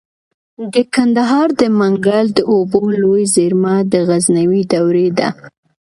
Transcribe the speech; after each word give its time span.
د 0.73 0.75
کندهار 0.95 1.47
د 1.61 1.61
منگل 1.79 2.25
د 2.37 2.39
اوبو 2.53 2.81
لوی 3.01 3.23
زیرمه 3.35 3.75
د 3.91 3.93
غزنوي 4.07 4.61
دورې 4.73 5.07
ده 5.17 5.27